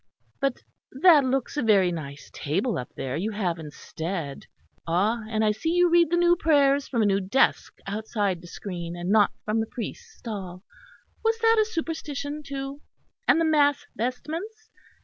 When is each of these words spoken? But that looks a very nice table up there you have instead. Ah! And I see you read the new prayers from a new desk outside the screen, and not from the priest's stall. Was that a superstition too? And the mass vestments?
But 0.39 0.63
that 1.03 1.23
looks 1.23 1.57
a 1.57 1.61
very 1.61 1.91
nice 1.91 2.31
table 2.33 2.79
up 2.79 2.89
there 2.95 3.15
you 3.15 3.29
have 3.33 3.59
instead. 3.59 4.47
Ah! 4.87 5.21
And 5.29 5.45
I 5.45 5.51
see 5.51 5.73
you 5.75 5.91
read 5.91 6.09
the 6.09 6.17
new 6.17 6.35
prayers 6.35 6.87
from 6.87 7.03
a 7.03 7.05
new 7.05 7.19
desk 7.19 7.77
outside 7.85 8.41
the 8.41 8.47
screen, 8.47 8.95
and 8.95 9.11
not 9.11 9.29
from 9.45 9.59
the 9.59 9.67
priest's 9.67 10.17
stall. 10.17 10.63
Was 11.23 11.37
that 11.37 11.59
a 11.61 11.65
superstition 11.69 12.41
too? 12.41 12.81
And 13.27 13.39
the 13.39 13.45
mass 13.45 13.85
vestments? 13.95 14.69